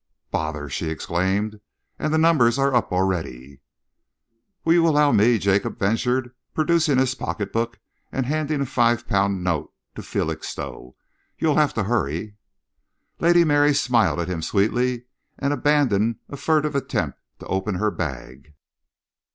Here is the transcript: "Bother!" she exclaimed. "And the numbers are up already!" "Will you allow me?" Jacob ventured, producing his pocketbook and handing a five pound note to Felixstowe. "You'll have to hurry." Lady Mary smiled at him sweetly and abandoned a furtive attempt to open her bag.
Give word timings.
"Bother!" 0.31 0.67
she 0.67 0.89
exclaimed. 0.89 1.59
"And 1.99 2.11
the 2.11 2.17
numbers 2.17 2.57
are 2.57 2.73
up 2.73 2.91
already!" 2.91 3.61
"Will 4.65 4.73
you 4.73 4.87
allow 4.87 5.11
me?" 5.11 5.37
Jacob 5.37 5.77
ventured, 5.77 6.31
producing 6.55 6.97
his 6.97 7.13
pocketbook 7.13 7.77
and 8.11 8.25
handing 8.25 8.61
a 8.61 8.65
five 8.65 9.07
pound 9.07 9.43
note 9.43 9.71
to 9.93 10.01
Felixstowe. 10.01 10.95
"You'll 11.37 11.57
have 11.57 11.75
to 11.75 11.83
hurry." 11.83 12.33
Lady 13.19 13.43
Mary 13.43 13.75
smiled 13.75 14.19
at 14.19 14.27
him 14.27 14.41
sweetly 14.41 15.03
and 15.37 15.53
abandoned 15.53 16.15
a 16.29 16.35
furtive 16.35 16.73
attempt 16.73 17.19
to 17.37 17.45
open 17.45 17.75
her 17.75 17.91
bag. 17.91 18.55